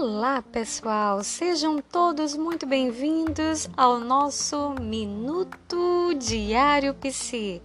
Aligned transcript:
Olá, 0.00 0.40
pessoal! 0.40 1.24
Sejam 1.24 1.82
todos 1.82 2.36
muito 2.36 2.64
bem-vindos 2.64 3.68
ao 3.76 3.98
nosso 3.98 4.76
Minuto 4.80 6.14
Diário 6.14 6.94
Psi. 6.94 7.60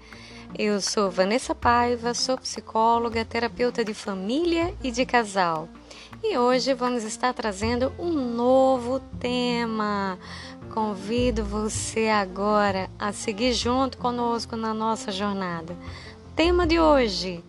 Eu 0.58 0.82
sou 0.82 1.12
Vanessa 1.12 1.54
Paiva, 1.54 2.16
sou 2.16 2.36
psicóloga, 2.40 3.24
terapeuta 3.24 3.86
de 3.86 3.94
família 3.94 4.74
e 4.84 4.90
de 4.90 5.06
casal. 5.06 5.70
E 6.24 6.36
hoje 6.36 6.74
vamos 6.74 7.04
estar 7.04 7.36
trazendo 7.36 7.94
um 8.00 8.12
novo 8.12 9.00
tema. 9.20 10.18
Convido 10.74 11.46
você 11.46 12.08
agora 12.08 12.90
a 12.98 13.14
seguir 13.14 13.54
junto 13.54 14.00
conosco 14.00 14.56
na 14.56 14.74
nossa 14.74 15.12
jornada. 15.12 15.78
Tema 16.36 16.66
de 16.66 16.80
hoje: 16.80 17.44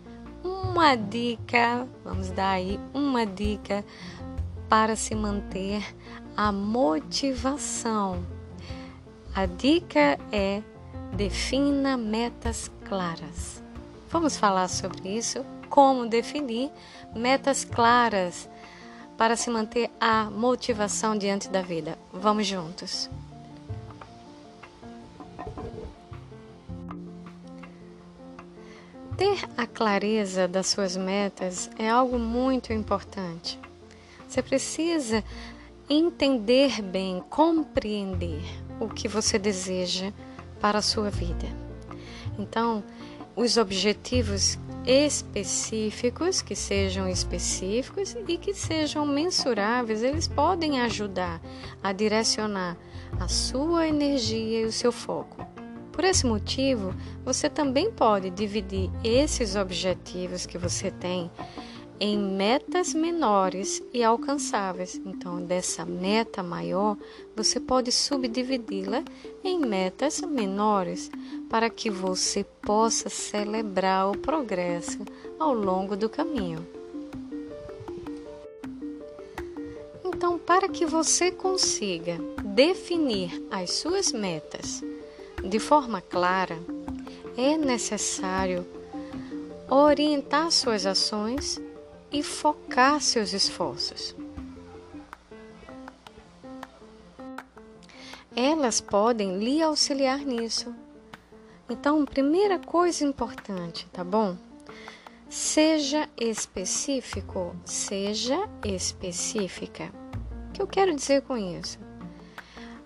uma 0.75 0.95
dica, 0.95 1.89
vamos 2.05 2.31
dar 2.31 2.51
aí 2.51 2.79
uma 2.93 3.25
dica 3.25 3.83
para 4.75 4.97
se 4.97 5.15
manter 5.15 5.85
a 6.37 6.51
motivação. 6.51 8.27
A 9.33 9.47
dica 9.47 10.19
é 10.33 10.65
defina 11.13 11.97
metas 11.97 12.69
claras. 12.85 13.63
Vamos 14.11 14.37
falar 14.37 14.67
sobre 14.67 15.17
isso, 15.17 15.47
como 15.71 16.09
definir 16.09 16.73
metas 17.15 17.65
claras 17.65 18.51
para 19.17 19.37
se 19.37 19.49
manter 19.49 19.93
a 20.01 20.25
motivação 20.25 21.17
diante 21.17 21.49
da 21.49 21.63
vida. 21.63 21.97
Vamos 22.13 22.45
juntos. 22.45 23.09
Ter 29.17 29.39
a 29.57 29.69
clareza 29.69 30.49
das 30.49 30.67
suas 30.67 30.97
metas 30.97 31.71
é 31.79 31.89
algo 31.89 32.19
muito 32.19 32.73
importante. 32.73 33.63
Você 34.35 34.43
precisa 34.43 35.23
entender 35.89 36.83
bem, 36.83 37.23
compreender 37.31 38.43
o 38.81 38.89
que 38.89 39.07
você 39.07 39.39
deseja 39.39 40.13
para 40.61 40.81
a 40.81 40.83
sua 40.83 41.09
vida. 41.09 41.47
Então, 42.37 42.83
os 43.37 43.57
objetivos 43.57 44.59
específicos, 44.85 46.43
que 46.43 46.57
sejam 46.57 47.09
específicos 47.09 48.17
e 48.27 48.37
que 48.37 48.53
sejam 48.53 49.07
mensuráveis, 49.07 50.03
eles 50.03 50.27
podem 50.27 50.81
ajudar 50.81 51.41
a 51.81 51.93
direcionar 51.93 52.77
a 53.21 53.29
sua 53.29 53.87
energia 53.87 54.63
e 54.63 54.65
o 54.65 54.73
seu 54.73 54.91
foco. 54.91 55.47
Por 55.93 56.03
esse 56.03 56.27
motivo, 56.27 56.93
você 57.25 57.49
também 57.49 57.93
pode 57.93 58.31
dividir 58.31 58.91
esses 59.05 59.55
objetivos 59.55 60.45
que 60.45 60.59
você 60.59 60.91
tem 60.91 61.31
em 62.01 62.19
metas 62.19 62.93
menores 62.93 63.83
e 63.93 64.03
alcançáveis. 64.03 65.01
Então, 65.05 65.41
dessa 65.41 65.85
meta 65.85 66.43
maior, 66.43 66.97
você 67.37 67.61
pode 67.61 67.93
subdividi-la 67.93 69.05
em 69.43 69.59
metas 69.59 70.21
menores 70.21 71.11
para 71.49 71.71
que 71.71 71.89
você 71.91 72.45
possa 72.63 73.09
celebrar 73.09 74.11
o 74.11 74.19
progresso 74.19 74.99
ao 75.39 75.55
longo 75.55 75.97
do 75.97 76.09
caminho. 76.09 76.67
Então, 80.05 80.39
para 80.39 80.69
que 80.69 80.87
você 80.87 81.31
consiga 81.31 82.19
definir 82.45 83.47
as 83.51 83.71
suas 83.73 84.13
metas 84.13 84.83
de 85.43 85.59
forma 85.59 86.01
clara, 86.01 86.59
é 87.37 87.57
necessário 87.57 88.67
orientar 89.69 90.51
suas 90.51 90.87
ações 90.87 91.61
e 92.15 92.23
focar 92.23 93.01
seus 93.01 93.33
esforços. 93.33 94.15
Elas 98.37 98.81
podem 98.81 99.39
lhe 99.39 99.61
auxiliar 99.61 100.21
nisso. 100.21 100.73
Então, 101.69 102.05
primeira 102.05 102.57
coisa 102.57 103.05
importante, 103.05 103.89
tá 103.93 104.05
bom? 104.05 104.37
Seja 105.29 106.09
específico, 106.17 107.57
seja 107.65 108.49
específica. 108.65 109.91
O 110.49 110.53
que 110.53 110.63
eu 110.63 110.69
quero 110.69 110.95
dizer 110.95 111.23
com 111.23 111.37
isso? 111.37 111.81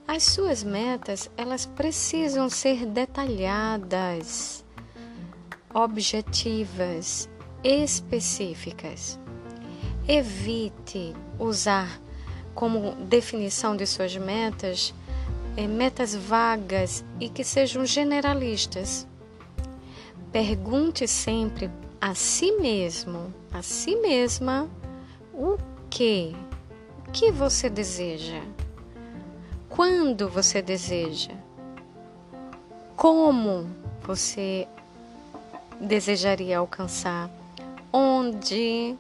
As 0.07 0.23
suas 0.23 0.65
metas, 0.65 1.31
elas 1.37 1.67
precisam 1.67 2.49
ser 2.49 2.87
detalhadas, 2.87 4.65
objetivas, 5.75 7.29
específicas. 7.63 9.19
Evite 10.07 11.15
usar 11.39 12.01
como 12.55 12.93
definição 13.07 13.77
de 13.77 13.87
suas 13.87 14.17
metas 14.17 14.95
é, 15.59 15.67
metas 15.67 16.15
vagas 16.15 17.05
e 17.19 17.29
que 17.29 17.43
sejam 17.43 17.85
generalistas. 17.85 19.09
Pergunte 20.31 21.09
sempre 21.09 21.69
a 22.01 22.15
si 22.15 22.53
mesmo, 22.53 23.35
a 23.53 23.61
si 23.61 23.97
mesma, 23.97 24.71
o 25.35 25.59
que? 25.91 26.33
O 27.01 27.11
que 27.11 27.33
você 27.33 27.69
deseja? 27.69 28.41
Quando 29.69 30.29
você 30.29 30.63
deseja? 30.63 31.33
Como 32.95 33.69
você 34.01 34.69
desejaria 35.81 36.59
alcançar? 36.59 37.29
Onde? 37.93 38.97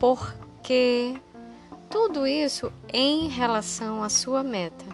Porquê? 0.00 1.14
Tudo 1.88 2.26
isso 2.26 2.72
em 2.92 3.28
relação 3.28 4.02
à 4.02 4.08
sua 4.08 4.42
meta. 4.42 4.84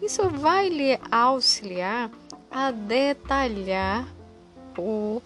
Isso 0.00 0.28
vai 0.30 0.68
lhe 0.68 0.98
auxiliar 1.10 2.10
a 2.50 2.70
detalhar 2.70 4.06
o 4.78 5.20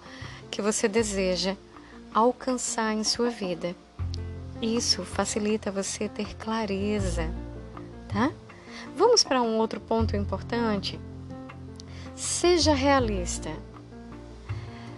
que 0.51 0.63
você 0.63 0.89
deseja 0.89 1.57
alcançar 2.15 2.95
em 2.95 3.05
sua 3.05 3.31
vida. 3.31 3.75
Isso 4.61 5.05
facilita 5.05 5.71
você 5.71 6.09
ter 6.09 6.35
clareza, 6.37 7.31
tá? 8.09 8.31
Vamos 8.97 9.23
para 9.23 9.43
um 9.43 9.59
outro 9.59 9.81
ponto 9.81 10.17
importante. 10.17 10.99
Seja 12.15 12.75
realista. 12.75 13.51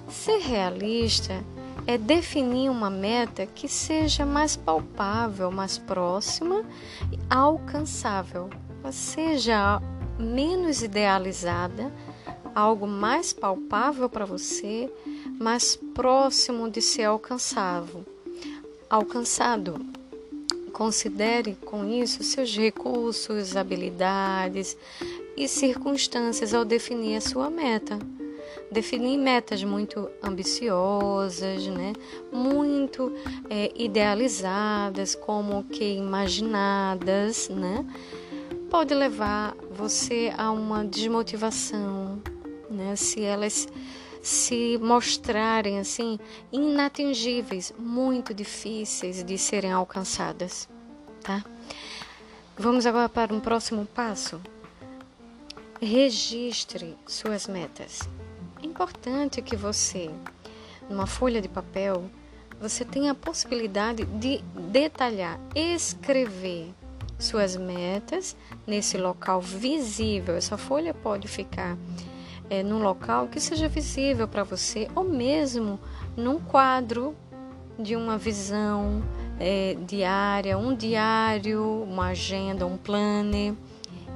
Ser 0.09 0.39
realista 0.39 1.43
é 1.87 1.99
definir 1.99 2.71
uma 2.71 2.91
meta 2.91 3.47
que 3.47 3.69
seja 3.69 4.25
mais 4.25 4.57
palpável, 4.57 5.51
mais 5.51 5.79
próxima 5.79 6.65
e 7.11 7.19
alcançável. 7.29 8.49
Seja 8.91 9.81
menos 10.19 10.83
idealizada, 10.83 11.93
algo 12.55 12.87
mais 12.87 13.33
palpável 13.33 14.09
para 14.09 14.25
você, 14.25 14.93
mais 15.39 15.77
próximo 15.95 16.71
de 16.71 16.83
ser 16.83 17.05
alcançável. 17.05 18.05
Alcançado. 18.89 19.85
Considere 20.73 21.55
com 21.67 21.89
isso 21.89 22.23
seus 22.23 22.57
recursos, 22.57 23.57
habilidades 23.57 24.77
e 25.37 25.47
circunstâncias 25.47 26.55
ao 26.55 26.65
definir 26.65 27.17
a 27.17 27.21
sua 27.21 27.51
meta. 27.51 27.99
Definir 28.73 29.19
metas 29.19 29.63
muito 29.63 30.09
ambiciosas, 30.23 31.67
né? 31.67 31.93
muito 32.33 33.13
é, 33.51 33.71
idealizadas, 33.77 35.15
como 35.15 35.63
que 35.65 35.85
imaginadas, 35.85 37.51
né? 37.51 37.85
pode 38.73 38.95
levar 38.95 39.55
você 39.71 40.33
a 40.39 40.51
uma 40.51 40.83
desmotivação, 40.83 42.23
né? 42.71 42.97
se 42.97 43.21
elas 43.23 43.69
se 44.23 44.79
mostrarem 44.79 45.79
assim 45.79 46.19
inatingíveis, 46.51 47.75
muito 47.79 48.33
difíceis 48.33 49.23
de 49.23 49.37
serem 49.37 49.73
alcançadas, 49.73 50.67
tá? 51.23 51.45
Vamos 52.57 52.87
agora 52.87 53.11
para 53.11 53.35
um 53.35 53.41
próximo 53.41 53.85
passo. 53.85 54.41
Registre 55.79 56.97
suas 57.07 57.47
metas. 57.47 58.09
Importante 58.83 59.41
que 59.41 59.55
você, 59.55 60.11
numa 60.91 61.07
folha 61.07 61.41
de 61.41 61.49
papel, 61.49 62.11
você 62.61 62.85
tenha 62.85 63.13
a 63.13 63.15
possibilidade 63.15 64.05
de 64.05 64.43
detalhar, 64.73 65.39
escrever 65.55 66.75
suas 67.17 67.57
metas 67.57 68.37
nesse 68.67 68.99
local 68.99 69.41
visível. 69.41 70.35
Essa 70.35 70.57
folha 70.57 70.93
pode 70.93 71.29
ficar 71.29 71.79
é, 72.51 72.65
num 72.65 72.83
local 72.83 73.29
que 73.29 73.39
seja 73.39 73.69
visível 73.69 74.27
para 74.27 74.43
você, 74.43 74.89
ou 74.97 75.05
mesmo 75.05 75.79
num 76.17 76.41
quadro 76.41 77.15
de 77.79 77.95
uma 77.95 78.19
visão 78.19 79.01
é, 79.39 79.77
diária, 79.87 80.59
um 80.59 80.75
diário, 80.75 81.85
uma 81.89 82.09
agenda, 82.09 82.67
um 82.67 82.77
planner. 82.77 83.55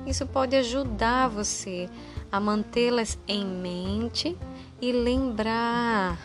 Isso 0.04 0.26
pode 0.26 0.56
ajudar 0.56 1.28
você 1.28 1.88
a 2.32 2.40
mantê-las 2.40 3.16
em 3.28 3.46
mente 3.46 4.36
e 4.80 4.92
lembrar 4.92 6.18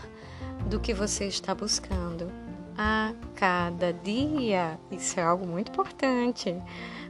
do 0.68 0.80
que 0.80 0.94
você 0.94 1.26
está 1.26 1.54
buscando. 1.56 2.32
a 2.78 3.14
cada 3.36 3.94
dia. 3.94 4.80
Isso 4.90 5.20
é 5.20 5.24
algo 5.24 5.46
muito 5.46 5.72
importante. 5.72 6.56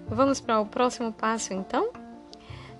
Vamos 0.07 0.41
para 0.41 0.59
o 0.59 0.65
próximo 0.65 1.11
passo 1.13 1.53
então? 1.53 1.91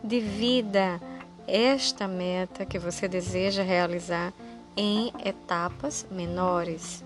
Divida 0.04 1.00
esta 1.48 2.08
meta 2.08 2.66
que 2.66 2.80
você 2.80 3.08
deseja 3.08 3.64
realizar 3.64 4.34
em 4.76 5.14
etapas 5.24 6.06
menores. 6.10 7.04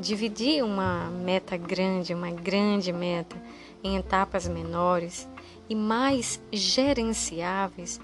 Dividir 0.00 0.64
uma 0.64 1.10
meta 1.10 1.56
grande, 1.56 2.14
uma 2.14 2.30
grande 2.30 2.92
meta, 2.92 3.36
em 3.82 3.96
etapas 3.96 4.48
menores 4.48 5.28
e 5.68 5.74
mais 5.74 6.40
gerenciáveis 6.52 8.00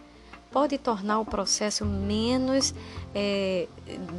pode 0.54 0.78
tornar 0.78 1.18
o 1.18 1.24
processo 1.24 1.84
menos 1.84 2.72
é, 3.12 3.66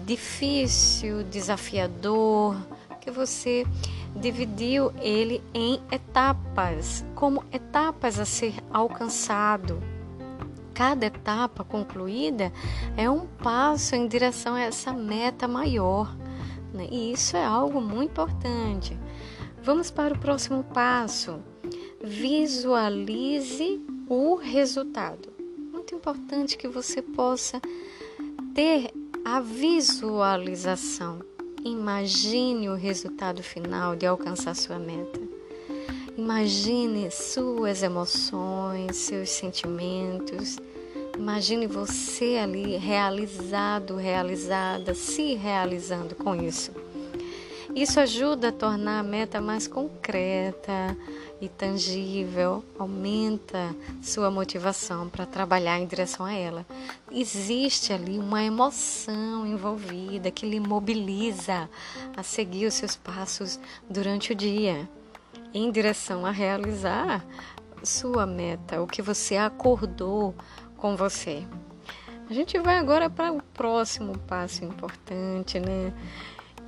difícil, 0.05 1.23
desafiador, 1.23 2.57
que 2.99 3.09
você 3.09 3.65
dividiu 4.13 4.91
ele 4.99 5.41
em 5.53 5.79
etapas, 5.89 7.05
como 7.15 7.41
etapas 7.53 8.19
a 8.19 8.25
ser 8.25 8.53
alcançado. 8.69 9.81
Cada 10.73 11.05
etapa 11.05 11.63
concluída 11.63 12.51
é 12.97 13.09
um 13.09 13.25
passo 13.25 13.95
em 13.95 14.05
direção 14.05 14.55
a 14.55 14.61
essa 14.61 14.91
meta 14.91 15.47
maior. 15.47 16.13
Né? 16.73 16.89
E 16.91 17.13
isso 17.13 17.37
é 17.37 17.45
algo 17.45 17.79
muito 17.79 18.11
importante. 18.11 18.99
Vamos 19.63 19.89
para 19.89 20.13
o 20.13 20.19
próximo 20.19 20.65
passo. 20.65 21.39
Visualize 22.03 23.81
o 24.09 24.35
resultado. 24.35 25.34
Muito 25.85 25.97
importante 25.97 26.57
que 26.57 26.67
você 26.67 26.99
possa 26.99 27.61
ter 28.55 28.91
a 29.23 29.39
visualização. 29.39 31.19
Imagine 31.63 32.69
o 32.69 32.73
resultado 32.73 33.43
final 33.43 33.95
de 33.95 34.07
alcançar 34.07 34.55
sua 34.55 34.79
meta. 34.79 35.19
Imagine 36.17 37.11
suas 37.11 37.83
emoções, 37.83 38.95
seus 38.95 39.29
sentimentos. 39.29 40.57
Imagine 41.15 41.67
você 41.67 42.39
ali 42.41 42.77
realizado, 42.77 43.95
realizada, 43.95 44.95
se 44.95 45.35
realizando 45.35 46.15
com 46.15 46.33
isso. 46.33 46.71
Isso 47.75 47.99
ajuda 47.99 48.47
a 48.49 48.51
tornar 48.51 49.01
a 49.01 49.03
meta 49.03 49.39
mais 49.39 49.67
concreta 49.67 50.97
e 51.41 51.49
tangível, 51.49 52.63
aumenta 52.79 53.75
sua 54.01 54.31
motivação 54.31 55.09
para 55.09 55.25
trabalhar 55.25 55.79
em 55.79 55.85
direção 55.85 56.25
a 56.25 56.33
ela. 56.33 56.65
Existe 57.11 57.91
ali 57.91 58.17
uma 58.17 58.43
emoção 58.43 59.45
envolvida 59.45 60.31
que 60.31 60.45
lhe 60.45 60.59
mobiliza 60.59 61.69
a 62.15 62.23
seguir 62.23 62.67
os 62.67 62.73
seus 62.73 62.95
passos 62.95 63.59
durante 63.89 64.31
o 64.31 64.35
dia, 64.35 64.89
em 65.53 65.71
direção 65.71 66.25
a 66.25 66.31
realizar 66.31 67.25
sua 67.83 68.25
meta, 68.25 68.81
o 68.81 68.87
que 68.87 69.01
você 69.01 69.37
acordou 69.37 70.33
com 70.77 70.95
você. 70.95 71.43
A 72.29 72.33
gente 72.33 72.57
vai 72.57 72.77
agora 72.77 73.09
para 73.09 73.31
o 73.31 73.41
próximo 73.53 74.17
passo 74.19 74.65
importante, 74.65 75.59
né? 75.59 75.93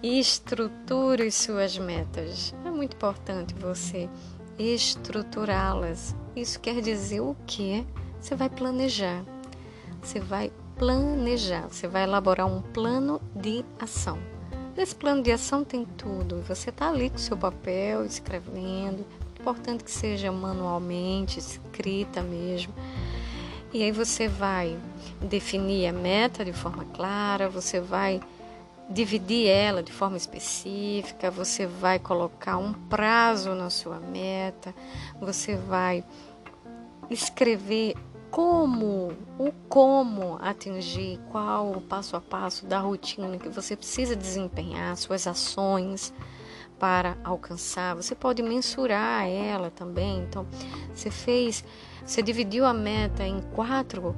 estruture 0.01 1.31
suas 1.31 1.77
metas. 1.77 2.53
É 2.65 2.69
muito 2.69 2.95
importante 2.95 3.53
você 3.55 4.09
estruturá-las. 4.57 6.15
Isso 6.35 6.59
quer 6.59 6.81
dizer 6.81 7.21
o 7.21 7.35
que? 7.45 7.85
Você 8.19 8.35
vai 8.35 8.49
planejar. 8.49 9.23
Você 10.01 10.19
vai 10.19 10.51
planejar, 10.77 11.67
você 11.67 11.87
vai 11.87 12.03
elaborar 12.03 12.47
um 12.47 12.61
plano 12.61 13.19
de 13.35 13.65
ação. 13.79 14.17
Nesse 14.75 14.95
plano 14.95 15.23
de 15.23 15.31
ação 15.31 15.63
tem 15.63 15.85
tudo. 15.85 16.41
Você 16.47 16.69
está 16.69 16.89
ali 16.89 17.09
com 17.09 17.17
seu 17.17 17.35
papel, 17.35 18.05
escrevendo. 18.05 19.05
Importante 19.39 19.83
que 19.83 19.91
seja 19.91 20.31
manualmente, 20.31 21.39
escrita 21.39 22.21
mesmo. 22.21 22.73
E 23.73 23.83
aí 23.83 23.91
você 23.91 24.27
vai 24.27 24.77
definir 25.21 25.87
a 25.87 25.93
meta 25.93 26.45
de 26.45 26.53
forma 26.53 26.85
clara, 26.85 27.49
você 27.49 27.79
vai 27.79 28.21
dividir 28.89 29.47
ela 29.47 29.83
de 29.83 29.91
forma 29.91 30.17
específica, 30.17 31.29
você 31.29 31.65
vai 31.65 31.99
colocar 31.99 32.57
um 32.57 32.73
prazo 32.73 33.53
na 33.53 33.69
sua 33.69 33.99
meta, 33.99 34.73
você 35.19 35.55
vai 35.55 36.03
escrever 37.09 37.95
como, 38.29 39.13
o 39.37 39.51
como 39.69 40.37
atingir, 40.41 41.19
qual 41.31 41.71
o 41.71 41.81
passo 41.81 42.15
a 42.15 42.21
passo 42.21 42.65
da 42.65 42.79
rotina 42.79 43.37
que 43.37 43.49
você 43.49 43.75
precisa 43.75 44.15
desempenhar, 44.15 44.95
suas 44.97 45.27
ações 45.27 46.13
para 46.77 47.17
alcançar. 47.23 47.95
Você 47.95 48.13
pode 48.13 48.43
mensurar 48.43 49.25
ela 49.27 49.71
também. 49.71 50.19
Então, 50.19 50.45
você 50.93 51.09
fez, 51.09 51.63
você 52.05 52.21
dividiu 52.21 52.65
a 52.65 52.73
meta 52.73 53.25
em 53.25 53.41
quatro 53.41 54.15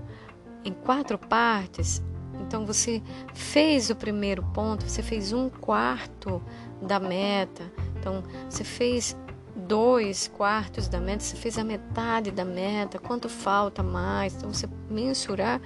em 0.64 0.74
quatro 0.74 1.18
partes, 1.18 2.02
então 2.40 2.66
você 2.66 3.02
fez 3.34 3.90
o 3.90 3.96
primeiro 3.96 4.44
ponto, 4.54 4.88
você 4.88 5.04
fez 5.04 5.34
um 5.34 5.50
quarto 5.50 6.42
da 6.82 7.00
meta. 7.00 7.72
Então 8.00 8.24
você 8.50 8.64
fez 8.64 9.16
dois 9.56 10.28
quartos 10.28 10.88
da 10.88 11.00
meta, 11.00 11.24
você 11.24 11.36
fez 11.36 11.58
a 11.58 11.64
metade 11.64 12.32
da 12.32 12.46
meta, 12.46 12.98
quanto 12.98 13.30
falta 13.30 13.84
mais? 13.84 14.36
Então 14.36 14.52
você 14.54 14.68
mensurar 14.90 15.62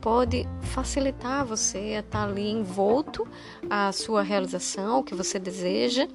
pode 0.00 0.46
facilitar 0.60 1.46
você 1.46 1.94
a 1.96 2.00
estar 2.00 2.28
ali 2.28 2.50
envolto 2.50 3.26
a 3.70 3.90
sua 3.90 4.22
realização, 4.22 4.98
o 4.98 5.02
que 5.02 5.14
você 5.14 5.38
deseja 5.38 6.06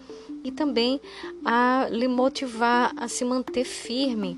e 0.44 0.52
também 0.52 1.02
a 1.44 1.88
lhe 1.90 2.08
motivar 2.08 2.94
a 2.98 3.08
se 3.08 3.26
manter 3.26 3.64
firme 3.64 4.38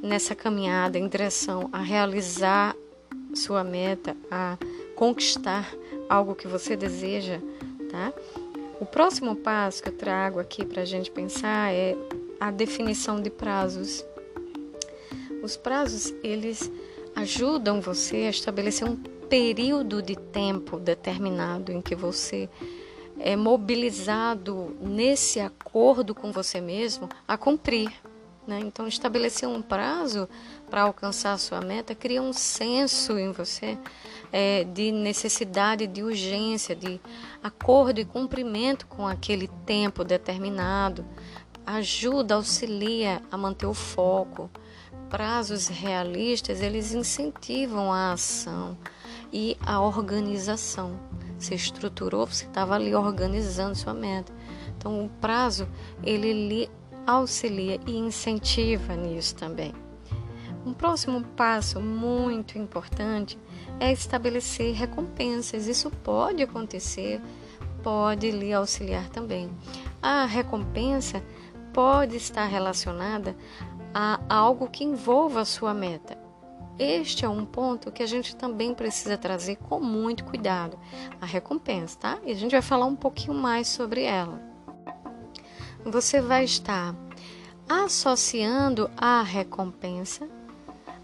nessa 0.00 0.36
caminhada 0.36 0.98
em 0.98 1.08
direção 1.08 1.68
a 1.72 1.80
realizar 1.80 2.76
sua 3.34 3.64
meta, 3.64 4.16
a 4.30 4.56
conquistar 5.02 5.68
algo 6.08 6.32
que 6.32 6.46
você 6.46 6.76
deseja, 6.76 7.40
tá? 7.90 8.12
O 8.78 8.86
próximo 8.86 9.34
passo 9.34 9.82
que 9.82 9.88
eu 9.88 9.92
trago 9.96 10.38
aqui 10.38 10.64
para 10.64 10.82
a 10.82 10.84
gente 10.84 11.10
pensar 11.10 11.74
é 11.74 11.96
a 12.38 12.52
definição 12.52 13.20
de 13.20 13.28
prazos. 13.28 14.04
Os 15.42 15.56
prazos 15.56 16.14
eles 16.22 16.70
ajudam 17.16 17.80
você 17.80 18.18
a 18.18 18.30
estabelecer 18.30 18.88
um 18.88 18.94
período 19.28 20.00
de 20.00 20.14
tempo 20.14 20.78
determinado 20.78 21.72
em 21.72 21.82
que 21.82 21.96
você 21.96 22.48
é 23.18 23.34
mobilizado 23.34 24.76
nesse 24.80 25.40
acordo 25.40 26.14
com 26.14 26.30
você 26.30 26.60
mesmo 26.60 27.08
a 27.26 27.36
cumprir. 27.36 27.90
Né? 28.52 28.60
Então, 28.60 28.86
estabelecer 28.86 29.48
um 29.48 29.62
prazo 29.62 30.28
para 30.68 30.82
alcançar 30.82 31.32
a 31.32 31.38
sua 31.38 31.62
meta 31.62 31.94
cria 31.94 32.20
um 32.20 32.34
senso 32.34 33.18
em 33.18 33.32
você 33.32 33.78
é, 34.30 34.64
de 34.64 34.92
necessidade, 34.92 35.86
de 35.86 36.02
urgência, 36.02 36.76
de 36.76 37.00
acordo 37.42 37.98
e 37.98 38.04
cumprimento 38.04 38.86
com 38.86 39.08
aquele 39.08 39.48
tempo 39.64 40.04
determinado. 40.04 41.02
Ajuda, 41.64 42.34
auxilia 42.34 43.22
a 43.30 43.38
manter 43.38 43.64
o 43.64 43.72
foco. 43.72 44.50
Prazos 45.08 45.68
realistas, 45.68 46.60
eles 46.60 46.92
incentivam 46.92 47.90
a 47.90 48.12
ação 48.12 48.76
e 49.32 49.56
a 49.64 49.80
organização. 49.80 51.00
Você 51.38 51.54
estruturou, 51.54 52.26
você 52.26 52.44
estava 52.44 52.74
ali 52.74 52.94
organizando 52.94 53.74
sua 53.74 53.94
meta. 53.94 54.32
Então, 54.76 55.04
o 55.04 55.08
prazo, 55.08 55.66
ele 56.02 56.32
lhe 56.48 56.70
auxilia 57.06 57.80
e 57.86 57.96
incentiva 57.96 58.94
nisso 58.94 59.34
também. 59.34 59.72
Um 60.64 60.72
próximo 60.72 61.22
passo 61.36 61.80
muito 61.80 62.56
importante 62.56 63.38
é 63.80 63.92
estabelecer 63.92 64.74
recompensas. 64.74 65.66
Isso 65.66 65.90
pode 65.90 66.42
acontecer, 66.42 67.20
pode 67.82 68.30
lhe 68.30 68.52
auxiliar 68.52 69.08
também. 69.08 69.50
A 70.00 70.24
recompensa 70.24 71.22
pode 71.72 72.16
estar 72.16 72.46
relacionada 72.46 73.36
a 73.92 74.20
algo 74.28 74.70
que 74.70 74.84
envolva 74.84 75.40
a 75.40 75.44
sua 75.44 75.74
meta. 75.74 76.16
Este 76.78 77.24
é 77.24 77.28
um 77.28 77.44
ponto 77.44 77.90
que 77.92 78.02
a 78.02 78.06
gente 78.06 78.34
também 78.36 78.72
precisa 78.72 79.18
trazer 79.18 79.56
com 79.56 79.80
muito 79.80 80.24
cuidado. 80.24 80.78
A 81.20 81.26
recompensa, 81.26 81.98
tá? 81.98 82.18
E 82.24 82.30
a 82.30 82.34
gente 82.34 82.52
vai 82.52 82.62
falar 82.62 82.86
um 82.86 82.96
pouquinho 82.96 83.34
mais 83.34 83.66
sobre 83.66 84.04
ela 84.04 84.51
você 85.84 86.20
vai 86.20 86.44
estar 86.44 86.94
associando 87.68 88.90
a 88.96 89.22
recompensa 89.22 90.28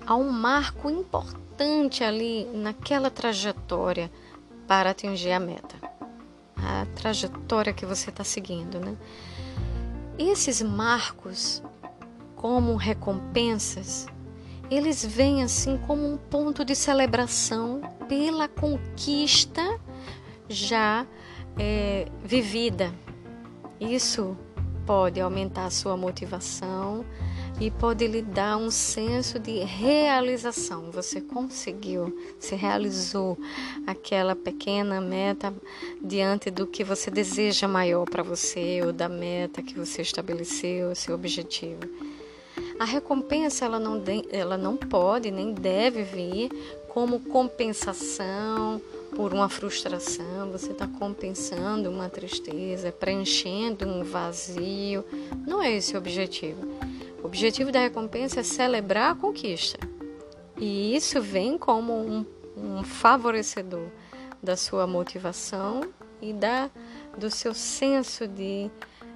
a 0.07 0.15
um 0.15 0.31
marco 0.31 0.91
importante 0.91 2.05
ali 2.05 2.45
naquela 2.55 3.11
trajetória 3.11 4.11
para 4.67 4.91
atingir 4.91 5.33
a 5.33 5.41
meta, 5.41 5.77
a 6.57 6.87
trajetória 6.95 7.73
que 7.73 7.87
você 7.87 8.11
está 8.11 8.25
seguindo, 8.25 8.79
né? 8.79 8.97
Esses 10.19 10.61
marcos, 10.63 11.63
como 12.37 12.77
recompensas, 12.77 14.07
eles 14.71 15.05
vêm 15.05 15.43
assim 15.43 15.79
como 15.79 16.07
um 16.07 16.17
ponto 16.17 16.65
de 16.65 16.75
celebração 16.75 17.81
pela 18.09 18.49
conquista 18.49 19.63
já 20.49 21.07
é, 21.59 22.07
vivida, 22.25 22.93
Isso 23.81 24.37
pode 24.89 25.21
aumentar 25.21 25.67
a 25.67 25.71
sua 25.71 25.99
motivação 25.99 27.05
e 27.61 27.71
pode 27.71 28.07
lhe 28.07 28.23
dar 28.23 28.57
um 28.57 28.71
senso 28.71 29.39
de 29.39 29.59
realização. 29.59 30.91
Você 30.91 31.21
conseguiu, 31.21 32.19
se 32.41 32.55
realizou 32.55 33.37
aquela 33.87 34.35
pequena 34.35 34.99
meta 34.99 35.53
diante 36.03 36.51
do 36.51 36.67
que 36.67 36.83
você 36.83 37.11
deseja 37.11 37.69
maior 37.69 38.07
para 38.07 38.23
você 38.23 38.81
ou 38.83 38.91
da 38.91 39.11
meta 39.11 39.63
que 39.63 39.75
você 39.75 40.01
estabeleceu, 40.01 40.95
seu 40.95 41.15
objetivo. 41.15 41.83
A 42.81 42.87
recompensa 42.87 43.67
ela 43.67 43.79
não, 43.79 44.03
ela 44.31 44.57
não 44.57 44.75
pode 44.75 45.31
nem 45.31 45.53
deve 45.53 46.03
vir 46.03 46.49
como 46.89 47.21
compensação 47.21 48.81
por 49.15 49.33
uma 49.33 49.49
frustração, 49.49 50.51
você 50.51 50.73
está 50.73 50.87
compensando 50.87 51.91
uma 51.91 52.09
tristeza, 52.09 52.93
preenchendo 52.93 53.87
um 53.87 54.05
vazio. 54.05 55.05
Não 55.47 55.63
é 55.63 55.73
esse 55.73 55.95
o 55.95 55.99
objetivo. 55.99 56.61
O 57.23 57.27
objetivo 57.27 57.73
da 57.73 57.81
recompensa 57.81 58.41
é 58.41 58.43
celebrar 58.43 59.13
a 59.13 59.15
conquista. 59.15 59.79
E 60.57 60.95
isso 60.95 61.21
vem 61.21 61.57
como 61.57 61.93
um, 61.93 62.27
um 62.57 62.85
favorecedor 62.85 63.89
da 64.43 64.57
sua 64.57 64.87
motivação 64.87 65.83
e 66.21 66.33
da, 66.33 66.71
do 67.17 67.31
seu 67.31 67.55
senso 67.55 68.27
de 68.27 68.71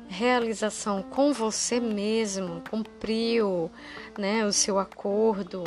realização 0.08 1.02
com 1.02 1.32
você 1.32 1.80
mesmo, 1.80 2.62
cumpriu 2.70 3.70
né, 4.18 4.44
o 4.44 4.52
seu 4.52 4.78
acordo, 4.78 5.64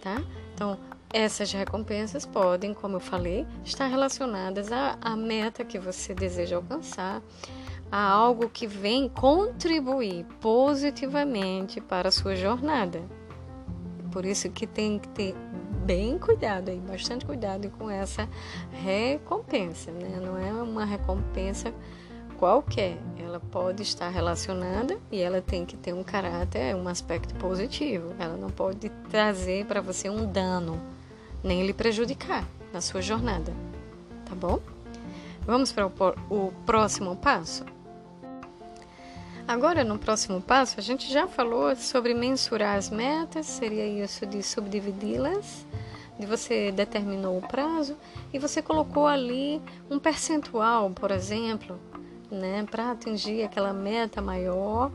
tá? 0.00 0.22
Então, 0.54 0.78
essas 1.12 1.52
recompensas 1.52 2.26
podem, 2.26 2.74
como 2.74 2.96
eu 2.96 3.00
falei, 3.00 3.46
estar 3.64 3.86
relacionadas 3.86 4.70
à, 4.70 4.98
à 5.00 5.16
meta 5.16 5.64
que 5.64 5.78
você 5.78 6.14
deseja 6.14 6.56
alcançar, 6.56 7.22
a 7.90 8.10
algo 8.10 8.48
que 8.48 8.66
vem 8.66 9.08
contribuir 9.08 10.24
positivamente 10.40 11.80
para 11.80 12.08
a 12.08 12.12
sua 12.12 12.36
jornada. 12.36 13.02
Por 14.12 14.26
isso 14.26 14.50
que 14.50 14.66
tem 14.66 14.98
que 14.98 15.08
ter 15.08 15.34
bem 15.84 16.18
cuidado 16.18 16.70
aí, 16.70 16.78
bastante 16.78 17.24
cuidado 17.24 17.70
com 17.70 17.88
essa 17.90 18.28
recompensa, 18.72 19.90
né? 19.90 20.20
Não 20.20 20.36
é 20.36 20.52
uma 20.52 20.84
recompensa 20.84 21.72
qualquer, 22.38 22.98
ela 23.18 23.40
pode 23.40 23.82
estar 23.82 24.08
relacionada 24.08 24.98
e 25.10 25.20
ela 25.20 25.42
tem 25.42 25.66
que 25.66 25.76
ter 25.76 25.92
um 25.92 26.04
caráter, 26.04 26.74
um 26.76 26.86
aspecto 26.86 27.34
positivo. 27.34 28.14
Ela 28.18 28.36
não 28.36 28.48
pode 28.48 28.88
trazer 29.10 29.66
para 29.66 29.80
você 29.80 30.08
um 30.08 30.30
dano, 30.30 30.80
nem 31.42 31.66
lhe 31.66 31.72
prejudicar 31.72 32.44
na 32.72 32.80
sua 32.80 33.00
jornada, 33.00 33.52
tá 34.24 34.34
bom? 34.34 34.60
Vamos 35.46 35.72
para 35.72 35.86
o, 35.86 36.52
próximo 36.66 37.16
passo? 37.16 37.64
Agora, 39.46 39.82
no 39.82 39.98
próximo 39.98 40.42
passo, 40.42 40.78
a 40.78 40.82
gente 40.82 41.10
já 41.10 41.26
falou 41.26 41.74
sobre 41.74 42.12
mensurar 42.12 42.76
as 42.76 42.90
metas, 42.90 43.46
seria 43.46 43.86
isso 43.86 44.26
de 44.26 44.42
subdividi-las, 44.42 45.66
de 46.18 46.26
você 46.26 46.70
determinou 46.70 47.38
o 47.38 47.40
prazo 47.40 47.96
e 48.30 48.38
você 48.38 48.60
colocou 48.60 49.06
ali 49.06 49.62
um 49.90 49.98
percentual, 49.98 50.90
por 50.90 51.10
exemplo, 51.10 51.80
né, 52.30 52.66
para 52.70 52.90
atingir 52.90 53.42
aquela 53.42 53.72
meta 53.72 54.20
maior, 54.20 54.90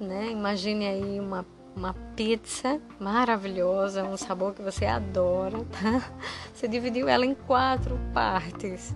né? 0.00 0.30
Imagine 0.30 0.86
aí 0.86 1.20
uma 1.20 1.44
uma 1.78 1.94
pizza 2.16 2.80
maravilhosa, 2.98 4.02
um 4.02 4.16
sabor 4.16 4.52
que 4.52 4.60
você 4.60 4.84
adora, 4.84 5.58
tá? 5.64 6.10
Você 6.52 6.66
dividiu 6.66 7.08
ela 7.08 7.24
em 7.24 7.34
quatro 7.34 7.96
partes, 8.12 8.92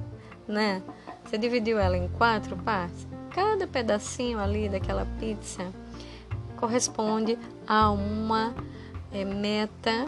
né? 0.48 0.82
Você 1.24 1.38
dividiu 1.38 1.78
ela 1.78 1.96
em 1.96 2.08
quatro 2.08 2.56
partes. 2.56 3.06
Cada 3.30 3.68
pedacinho 3.68 4.40
ali 4.40 4.68
daquela 4.68 5.06
pizza 5.20 5.72
corresponde 6.56 7.38
a 7.68 7.88
uma 7.92 8.52
é, 9.12 9.24
meta 9.24 10.06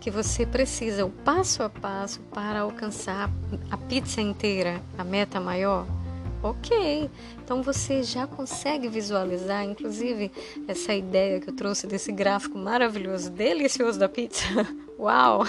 que 0.00 0.10
você 0.10 0.44
precisa, 0.44 1.06
o 1.06 1.10
passo 1.10 1.62
a 1.62 1.70
passo 1.70 2.20
para 2.34 2.60
alcançar 2.60 3.30
a 3.70 3.76
pizza 3.76 4.20
inteira, 4.20 4.82
a 4.98 5.04
meta 5.04 5.38
maior. 5.38 5.86
Ok, 6.42 7.10
então 7.42 7.62
você 7.62 8.02
já 8.02 8.26
consegue 8.26 8.88
visualizar, 8.88 9.64
inclusive, 9.64 10.30
essa 10.68 10.94
ideia 10.94 11.40
que 11.40 11.48
eu 11.50 11.54
trouxe 11.54 11.86
desse 11.86 12.12
gráfico 12.12 12.58
maravilhoso, 12.58 13.30
delicioso 13.30 13.98
da 13.98 14.08
pizza. 14.08 14.44
Uau! 14.98 15.44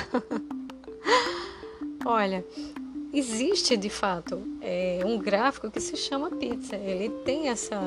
Olha, 2.05 2.43
existe 3.13 3.75
de 3.75 3.89
fato 3.89 4.41
é, 4.61 5.01
um 5.05 5.19
gráfico 5.19 5.69
que 5.69 5.79
se 5.79 5.97
chama 5.97 6.31
pizza. 6.31 6.75
Ele 6.75 7.09
tem 7.25 7.49
essa 7.49 7.79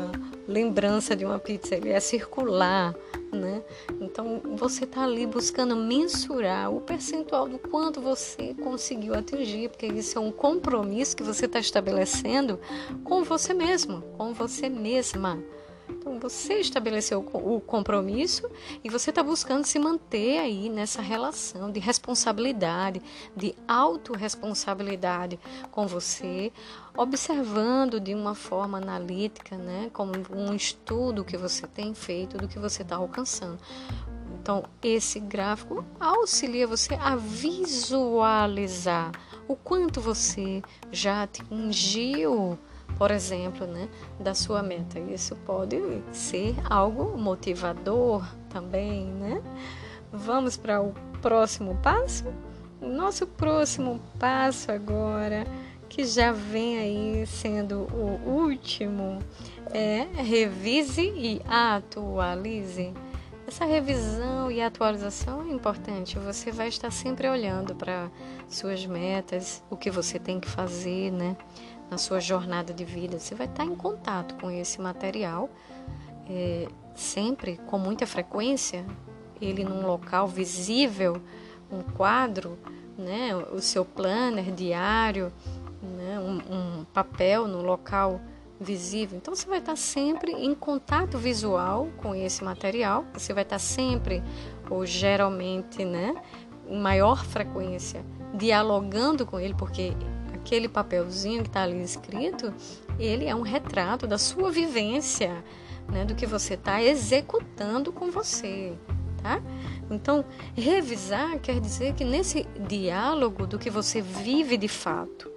lembrança 0.46 1.16
de 1.16 1.24
uma 1.24 1.38
pizza, 1.38 1.74
ele 1.74 1.88
é 1.88 2.00
circular, 2.00 2.94
né? 3.32 3.62
Então 4.00 4.40
você 4.56 4.84
está 4.84 5.04
ali 5.04 5.26
buscando 5.26 5.76
mensurar 5.76 6.72
o 6.72 6.80
percentual 6.80 7.48
do 7.48 7.58
quanto 7.58 8.00
você 8.00 8.54
conseguiu 8.54 9.14
atingir, 9.14 9.68
porque 9.70 9.86
isso 9.86 10.18
é 10.18 10.20
um 10.20 10.32
compromisso 10.32 11.16
que 11.16 11.22
você 11.22 11.46
está 11.46 11.58
estabelecendo 11.58 12.58
com 13.04 13.22
você 13.22 13.54
mesmo, 13.54 14.02
com 14.16 14.32
você 14.32 14.68
mesma. 14.68 15.42
Você 16.18 16.54
estabeleceu 16.54 17.20
o 17.32 17.60
compromisso 17.60 18.50
e 18.82 18.88
você 18.88 19.10
está 19.10 19.22
buscando 19.22 19.64
se 19.64 19.78
manter 19.78 20.38
aí 20.38 20.68
nessa 20.68 21.00
relação 21.00 21.70
de 21.70 21.78
responsabilidade, 21.78 23.00
de 23.36 23.54
autorresponsabilidade 23.68 25.38
com 25.70 25.86
você, 25.86 26.52
observando 26.96 28.00
de 28.00 28.14
uma 28.14 28.34
forma 28.34 28.78
analítica, 28.78 29.56
né, 29.56 29.90
como 29.92 30.12
um 30.34 30.54
estudo 30.54 31.24
que 31.24 31.36
você 31.36 31.66
tem 31.66 31.94
feito 31.94 32.36
do 32.38 32.48
que 32.48 32.58
você 32.58 32.82
está 32.82 32.96
alcançando. 32.96 33.58
Então, 34.40 34.64
esse 34.82 35.20
gráfico 35.20 35.84
auxilia 35.98 36.66
você 36.66 36.94
a 36.94 37.14
visualizar 37.14 39.12
o 39.46 39.54
quanto 39.54 40.00
você 40.00 40.62
já 40.90 41.24
atingiu 41.24 42.58
por 42.96 43.10
exemplo, 43.10 43.66
né, 43.66 43.88
da 44.18 44.34
sua 44.34 44.62
meta. 44.62 44.98
Isso 44.98 45.36
pode 45.36 45.80
ser 46.12 46.54
algo 46.68 47.16
motivador 47.16 48.26
também, 48.48 49.06
né? 49.06 49.42
Vamos 50.12 50.56
para 50.56 50.82
o 50.82 50.92
próximo 51.22 51.76
passo? 51.82 52.24
O 52.80 52.88
nosso 52.88 53.26
próximo 53.26 54.00
passo 54.18 54.72
agora, 54.72 55.46
que 55.88 56.04
já 56.04 56.32
vem 56.32 56.78
aí 56.78 57.26
sendo 57.26 57.86
o 57.92 58.28
último, 58.28 59.18
é 59.72 60.06
revise 60.22 61.02
e 61.02 61.42
atualize. 61.46 62.92
Essa 63.46 63.64
revisão 63.64 64.48
e 64.50 64.62
atualização 64.62 65.42
é 65.42 65.48
importante. 65.52 66.16
Você 66.20 66.52
vai 66.52 66.68
estar 66.68 66.92
sempre 66.92 67.28
olhando 67.28 67.74
para 67.74 68.08
suas 68.48 68.86
metas, 68.86 69.62
o 69.68 69.76
que 69.76 69.90
você 69.90 70.20
tem 70.20 70.38
que 70.38 70.48
fazer, 70.48 71.10
né? 71.10 71.36
Na 71.90 71.98
sua 71.98 72.20
jornada 72.20 72.72
de 72.72 72.84
vida, 72.84 73.18
você 73.18 73.34
vai 73.34 73.46
estar 73.46 73.64
em 73.64 73.74
contato 73.74 74.34
com 74.36 74.50
esse 74.50 74.80
material 74.80 75.50
é, 76.28 76.68
sempre, 76.94 77.58
com 77.66 77.78
muita 77.78 78.06
frequência, 78.06 78.86
ele 79.40 79.64
num 79.64 79.86
local 79.86 80.28
visível, 80.28 81.20
um 81.70 81.82
quadro, 81.82 82.58
né, 82.96 83.34
o 83.34 83.60
seu 83.60 83.84
planner 83.84 84.52
diário, 84.52 85.32
né, 85.82 86.20
um, 86.20 86.80
um 86.80 86.84
papel 86.84 87.48
no 87.48 87.62
local 87.62 88.20
visível. 88.60 89.16
Então 89.16 89.34
você 89.34 89.48
vai 89.48 89.58
estar 89.58 89.76
sempre 89.76 90.32
em 90.32 90.54
contato 90.54 91.16
visual 91.16 91.88
com 91.96 92.14
esse 92.14 92.44
material, 92.44 93.04
você 93.12 93.32
vai 93.32 93.42
estar 93.42 93.58
sempre, 93.58 94.22
ou 94.68 94.84
geralmente, 94.84 95.84
né, 95.84 96.14
em 96.68 96.78
maior 96.78 97.24
frequência, 97.24 98.04
dialogando 98.34 99.26
com 99.26 99.40
ele, 99.40 99.54
porque 99.54 99.94
aquele 100.50 100.68
papelzinho 100.68 101.42
que 101.44 101.48
está 101.48 101.62
ali 101.62 101.80
escrito, 101.80 102.52
ele 102.98 103.24
é 103.24 103.34
um 103.34 103.42
retrato 103.42 104.04
da 104.04 104.18
sua 104.18 104.50
vivência, 104.50 105.44
né, 105.88 106.04
do 106.04 106.16
que 106.16 106.26
você 106.26 106.54
está 106.54 106.82
executando 106.82 107.92
com 107.92 108.10
você, 108.10 108.76
tá? 109.22 109.40
Então, 109.88 110.24
revisar 110.56 111.38
quer 111.38 111.60
dizer 111.60 111.94
que 111.94 112.04
nesse 112.04 112.48
diálogo 112.68 113.46
do 113.46 113.60
que 113.60 113.70
você 113.70 114.02
vive 114.02 114.56
de 114.56 114.66
fato 114.66 115.30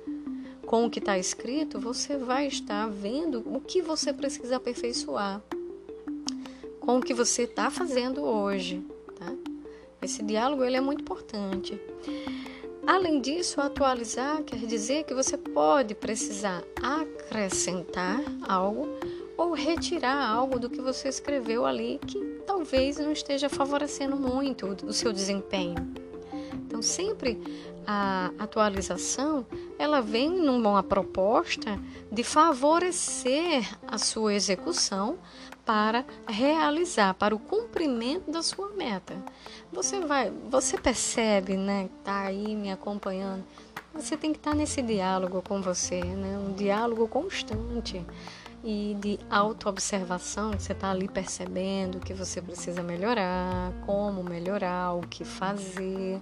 com 0.65 0.85
o 0.85 0.89
que 0.89 0.97
está 0.97 1.15
escrito, 1.15 1.79
você 1.79 2.17
vai 2.17 2.47
estar 2.47 2.87
vendo 2.87 3.43
o 3.45 3.61
que 3.61 3.83
você 3.83 4.11
precisa 4.11 4.55
aperfeiçoar 4.55 5.43
com 6.79 6.97
o 6.97 7.01
que 7.01 7.13
você 7.13 7.43
está 7.43 7.69
fazendo 7.69 8.23
hoje, 8.23 8.83
tá? 9.15 9.31
Esse 10.01 10.23
diálogo 10.23 10.63
ele 10.63 10.75
é 10.75 10.81
muito 10.81 11.01
importante. 11.01 11.79
Além 12.85 13.21
disso, 13.21 13.61
atualizar 13.61 14.43
quer 14.43 14.59
dizer 14.59 15.05
que 15.05 15.13
você 15.13 15.37
pode 15.37 15.95
precisar 15.95 16.63
acrescentar 16.81 18.21
algo 18.47 18.89
ou 19.37 19.53
retirar 19.53 20.27
algo 20.27 20.59
do 20.59 20.69
que 20.69 20.81
você 20.81 21.07
escreveu 21.07 21.65
ali 21.65 21.99
que 22.05 22.19
talvez 22.45 22.97
não 22.97 23.11
esteja 23.11 23.47
favorecendo 23.47 24.17
muito 24.17 24.67
o 24.85 24.91
seu 24.91 25.13
desempenho. 25.13 25.75
Então, 26.53 26.81
sempre 26.81 27.39
a 27.85 28.31
atualização 28.39 29.45
ela 29.77 30.01
vem 30.01 30.29
numa 30.29 30.83
proposta 30.83 31.79
de 32.11 32.23
favorecer 32.23 33.67
a 33.87 33.97
sua 33.97 34.33
execução 34.33 35.17
para 35.65 36.05
realizar, 36.27 37.13
para 37.13 37.33
o 37.33 37.39
cumprimento 37.39 38.29
da 38.29 38.41
sua 38.41 38.69
meta. 38.69 39.15
Você 39.71 39.99
vai, 40.01 40.31
você 40.49 40.77
percebe, 40.77 41.55
né? 41.55 41.89
Tá 42.03 42.23
aí 42.23 42.55
me 42.55 42.71
acompanhando. 42.71 43.43
Você 43.93 44.17
tem 44.17 44.31
que 44.31 44.39
estar 44.39 44.55
nesse 44.55 44.81
diálogo 44.81 45.41
com 45.41 45.61
você, 45.61 46.03
né? 46.03 46.37
Um 46.37 46.53
diálogo 46.53 47.07
constante 47.07 48.03
e 48.63 48.95
de 48.97 49.19
autoobservação, 49.29 50.53
você 50.53 50.71
está 50.71 50.89
ali 50.89 51.09
percebendo 51.09 51.99
que 51.99 52.13
você 52.13 52.41
precisa 52.41 52.81
melhorar, 52.81 53.73
como 53.85 54.23
melhorar, 54.23 54.93
o 54.93 55.01
que 55.01 55.25
fazer. 55.25 56.21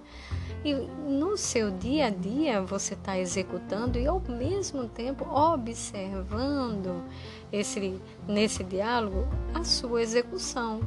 E 0.64 0.74
no 0.74 1.36
seu 1.36 1.70
dia 1.70 2.06
a 2.06 2.10
dia 2.10 2.60
você 2.60 2.94
está 2.94 3.16
executando 3.16 3.96
e 3.96 4.06
ao 4.06 4.20
mesmo 4.20 4.88
tempo 4.88 5.24
observando 5.32 7.04
esse, 7.52 8.00
nesse 8.26 8.64
diálogo 8.64 9.28
a 9.54 9.62
sua 9.62 10.02
execução, 10.02 10.80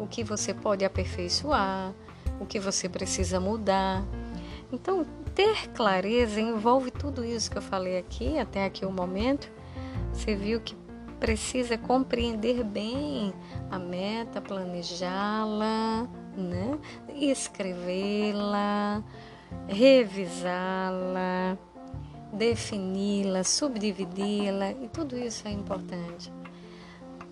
o 0.00 0.08
que 0.08 0.24
você 0.24 0.52
pode 0.52 0.84
aperfeiçoar, 0.84 1.94
o 2.40 2.46
que 2.46 2.58
você 2.58 2.88
precisa 2.88 3.38
mudar. 3.38 4.04
Então, 4.72 5.06
ter 5.36 5.68
clareza 5.68 6.40
envolve 6.40 6.90
tudo 6.90 7.24
isso 7.24 7.48
que 7.48 7.58
eu 7.58 7.62
falei 7.62 7.96
aqui, 7.96 8.36
até 8.38 8.64
aqui 8.64 8.84
o 8.84 8.90
momento. 8.90 9.48
Você 10.12 10.34
viu 10.34 10.60
que 10.60 10.74
precisa 11.18 11.76
compreender 11.78 12.62
bem 12.64 13.32
a 13.70 13.78
meta, 13.78 14.40
planejá-la, 14.40 16.06
né? 16.36 16.78
escrevê-la, 17.14 19.02
revisá-la, 19.66 21.56
defini-la, 22.32 23.42
subdividi-la 23.44 24.72
e 24.72 24.88
tudo 24.88 25.16
isso 25.16 25.46
é 25.48 25.50
importante. 25.50 26.32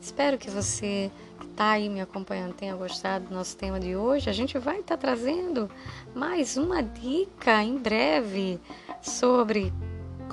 Espero 0.00 0.36
que 0.36 0.50
você 0.50 1.10
que 1.40 1.46
está 1.46 1.70
aí 1.70 1.88
me 1.88 2.00
acompanhando 2.00 2.52
tenha 2.54 2.76
gostado 2.76 3.26
do 3.26 3.34
nosso 3.34 3.56
tema 3.56 3.80
de 3.80 3.96
hoje. 3.96 4.28
A 4.28 4.32
gente 4.32 4.58
vai 4.58 4.80
estar 4.80 4.96
tá 4.96 5.00
trazendo 5.00 5.70
mais 6.14 6.56
uma 6.56 6.82
dica 6.82 7.62
em 7.62 7.78
breve 7.78 8.60
sobre 9.00 9.72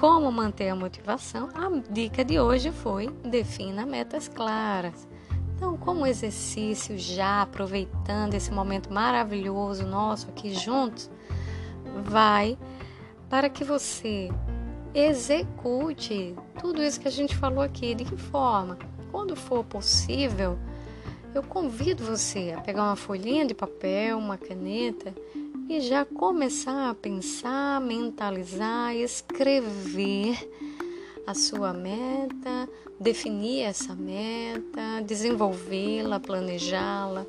como 0.01 0.31
manter 0.31 0.69
a 0.69 0.75
motivação? 0.75 1.47
A 1.53 1.69
dica 1.93 2.25
de 2.25 2.39
hoje 2.39 2.71
foi 2.71 3.07
defina 3.23 3.85
metas 3.85 4.27
claras. 4.27 5.07
Então, 5.55 5.77
como 5.77 6.07
exercício, 6.07 6.97
já 6.97 7.43
aproveitando 7.43 8.33
esse 8.33 8.51
momento 8.51 8.91
maravilhoso 8.91 9.85
nosso 9.85 10.27
aqui 10.29 10.55
juntos, 10.55 11.07
vai 12.03 12.57
para 13.29 13.47
que 13.47 13.63
você 13.63 14.31
execute 14.91 16.35
tudo 16.59 16.81
isso 16.81 16.99
que 16.99 17.07
a 17.07 17.11
gente 17.11 17.37
falou 17.37 17.63
aqui. 17.63 17.93
De 17.93 18.03
que 18.03 18.17
forma? 18.17 18.79
Quando 19.11 19.35
for 19.35 19.63
possível, 19.63 20.57
eu 21.31 21.43
convido 21.43 22.03
você 22.03 22.55
a 22.57 22.61
pegar 22.61 22.85
uma 22.85 22.95
folhinha 22.95 23.45
de 23.45 23.53
papel, 23.53 24.17
uma 24.17 24.35
caneta 24.35 25.13
e 25.69 25.79
já 25.81 26.05
começar 26.05 26.89
a 26.89 26.93
pensar, 26.93 27.79
mentalizar, 27.81 28.95
escrever 28.95 30.37
a 31.25 31.33
sua 31.33 31.73
meta, 31.73 32.69
definir 32.99 33.61
essa 33.61 33.95
meta, 33.95 35.01
desenvolvê-la, 35.05 36.19
planejá-la 36.19 37.25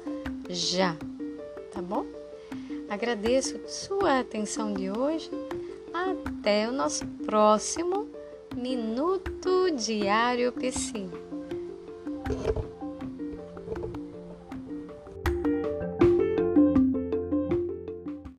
já, 0.49 0.97
tá 1.73 1.81
bom? 1.81 2.05
Agradeço 2.89 3.59
sua 3.67 4.21
atenção 4.21 4.75
de 4.75 4.91
hoje. 4.91 5.31
Até 5.95 6.69
o 6.69 6.73
nosso 6.73 7.07
próximo 7.25 8.09
Minuto 8.55 9.71
Diário 9.77 10.53
Psi. 10.53 11.09